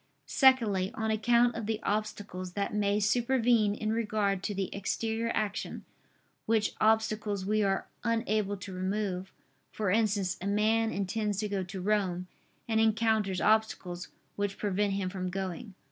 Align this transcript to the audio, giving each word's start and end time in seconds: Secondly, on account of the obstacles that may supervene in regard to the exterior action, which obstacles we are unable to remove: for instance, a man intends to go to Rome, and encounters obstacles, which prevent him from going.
Secondly, 0.25 0.89
on 0.95 1.11
account 1.11 1.53
of 1.53 1.67
the 1.67 1.79
obstacles 1.83 2.53
that 2.53 2.73
may 2.73 2.99
supervene 2.99 3.75
in 3.75 3.93
regard 3.93 4.41
to 4.41 4.55
the 4.55 4.73
exterior 4.73 5.31
action, 5.35 5.85
which 6.47 6.73
obstacles 6.81 7.45
we 7.45 7.61
are 7.61 7.85
unable 8.03 8.57
to 8.57 8.73
remove: 8.73 9.31
for 9.71 9.91
instance, 9.91 10.37
a 10.41 10.47
man 10.47 10.89
intends 10.89 11.37
to 11.37 11.47
go 11.47 11.61
to 11.61 11.79
Rome, 11.81 12.25
and 12.67 12.79
encounters 12.79 13.39
obstacles, 13.39 14.07
which 14.35 14.57
prevent 14.57 14.93
him 14.93 15.07
from 15.11 15.29
going. 15.29 15.75